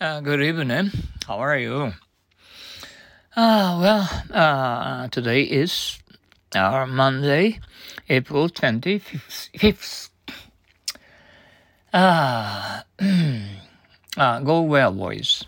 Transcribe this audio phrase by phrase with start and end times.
[0.00, 0.90] Uh, good evening.
[1.24, 1.92] How are you?
[3.36, 6.00] Uh, well, uh, today is
[6.54, 7.60] our Monday,
[8.08, 10.10] April 25th.
[11.92, 12.84] Ah,
[14.16, 15.44] uh, go well, boys.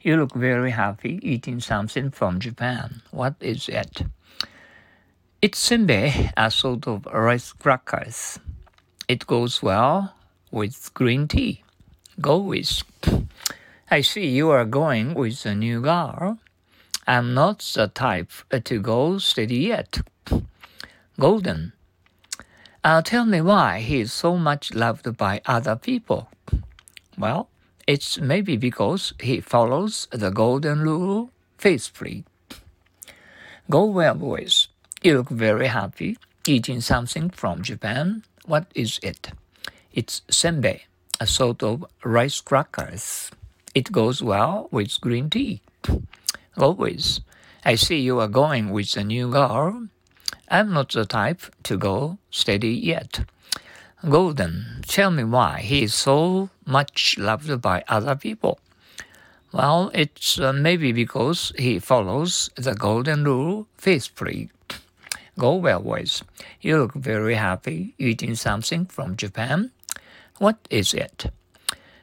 [0.00, 3.02] You look very happy eating something from Japan.
[3.10, 4.02] What is it?
[5.42, 8.38] It's senbei, a sort of rice crackers.
[9.08, 10.14] It goes well
[10.50, 11.64] with green tea.
[12.18, 12.82] Go with.
[13.92, 16.38] I see you are going with a new girl.
[17.08, 18.30] I'm not the type
[18.62, 20.02] to go steady yet.
[21.18, 21.72] Golden.
[22.84, 26.28] Uh, tell me why he is so much loved by other people.
[27.18, 27.48] Well,
[27.88, 32.24] it's maybe because he follows the golden rule faithfully.
[33.68, 34.68] Go well, boys.
[35.02, 38.22] You look very happy eating something from Japan.
[38.46, 39.32] What is it?
[39.92, 40.82] It's senbei,
[41.18, 43.32] a sort of rice crackers.
[43.74, 45.62] It goes well with green tea.
[46.56, 47.20] Always.
[47.64, 49.88] I see you are going with a new girl.
[50.48, 53.20] I'm not the type to go steady yet.
[54.08, 58.58] Golden, tell me why he is so much loved by other people.
[59.52, 64.50] Well, it's uh, maybe because he follows the golden rule faithfully.
[65.38, 66.22] Go well, boys.
[66.60, 69.70] You look very happy eating something from Japan.
[70.38, 71.26] What is it?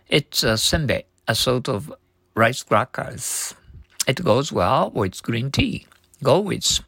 [0.10, 1.94] It's a senbei, a sort of
[2.36, 3.54] rice crackers.
[4.08, 5.86] It goes well with green tea.
[6.24, 6.80] Go with.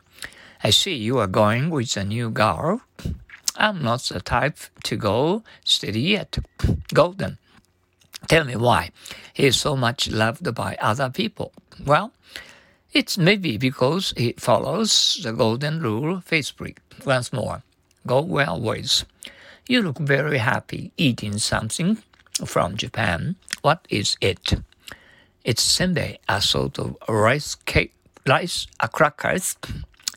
[0.64, 2.82] I see you are going with a new girl.
[3.56, 6.38] I'm not the type to go steady yet.
[6.94, 7.38] Golden.
[8.28, 8.92] Tell me why
[9.34, 11.52] he is so much loved by other people.
[11.86, 12.12] Well,
[12.94, 16.76] it's maybe because he follows the golden rule faithfully.
[17.06, 17.64] Once more,
[18.08, 19.06] go well, boys.
[19.68, 22.02] You look very happy eating something
[22.46, 23.36] from Japan.
[23.62, 24.54] What is it?
[25.44, 27.94] It's senbei, a sort of rice cake,
[28.28, 29.56] rice a crackers.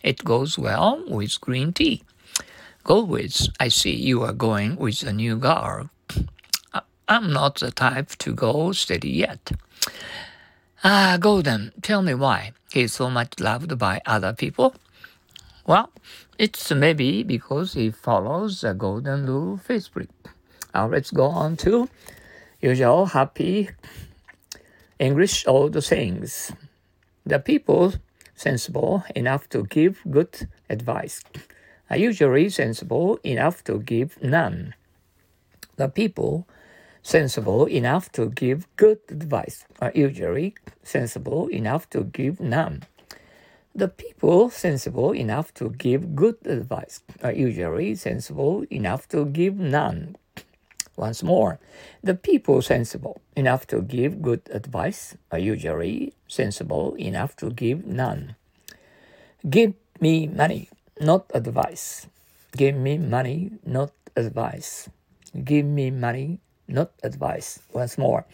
[0.03, 2.03] It goes well with green tea.
[2.85, 3.49] Go with.
[3.61, 5.91] I see you are going with a new girl.
[7.09, 9.53] I'm not the type to go steady yet.
[10.83, 14.75] Ah, Golden, tell me why he's so much loved by other people.
[15.67, 15.91] Well,
[16.39, 20.09] it's maybe because he follows the golden rule faithfully.
[20.75, 21.89] Now let's go on to
[22.61, 23.71] usual happy
[24.99, 26.53] English old sayings.
[27.27, 27.95] The people
[28.35, 31.23] sensible enough to give good advice
[31.91, 34.75] are usually sensible enough to give none.
[35.77, 36.47] The people
[37.03, 42.83] sensible enough to give good advice are usually sensible enough to give none.
[43.75, 50.17] The people sensible enough to give good advice are usually sensible enough to give none.
[50.97, 51.59] Once more,
[52.03, 58.37] the people sensible enough to give good advice are usually sensible enough to give none.
[59.49, 60.69] Give me money,
[61.01, 62.07] not advice.
[62.57, 64.89] Give me money, not advice.
[65.45, 67.61] Give me money, not advice.
[67.73, 68.27] Once more,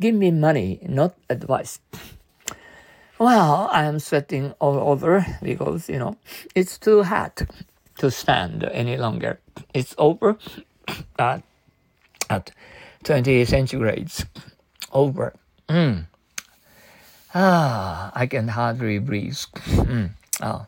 [0.00, 1.78] give me money, not advice.
[3.18, 6.16] Well, I am sweating all over because, you know,
[6.54, 7.42] it's too hot
[7.98, 9.38] to stand any longer.
[9.74, 10.38] It's over
[11.18, 11.42] at
[12.30, 12.52] at
[13.04, 14.24] 20 centigrades
[14.92, 15.34] over.
[15.68, 16.06] Mm.
[17.34, 19.36] Ah, I can hardly breathe.
[19.66, 20.10] Mm.
[20.40, 20.66] Oh.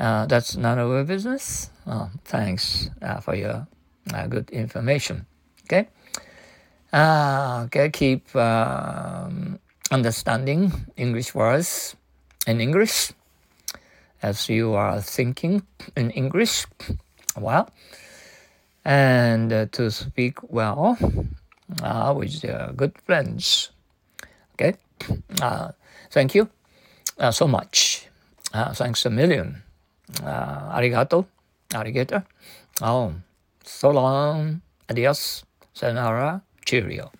[0.00, 1.70] Uh, that's none of your business.
[1.86, 3.66] Oh, thanks uh, for your
[4.14, 5.26] uh, good information.
[5.64, 5.88] Okay.
[6.92, 7.90] Uh, okay.
[7.90, 9.58] Keep um,
[9.90, 11.96] understanding English words
[12.46, 13.12] in English
[14.22, 15.62] as you are thinking
[15.96, 16.66] in English.
[17.36, 17.68] Well
[18.88, 20.96] and uh, to speak well
[21.84, 23.68] uh, with uh, good friends.
[24.56, 24.80] Okay,
[25.44, 25.76] uh,
[26.10, 26.48] thank you
[27.20, 28.08] uh, so much.
[28.54, 29.62] Uh, thanks a million.
[30.24, 31.26] Arigato,
[31.70, 32.24] arigato.
[32.80, 33.12] Oh,
[33.62, 34.62] so long.
[34.88, 35.44] Adios.
[35.74, 36.42] Sayonara.
[36.64, 37.12] Cheerio.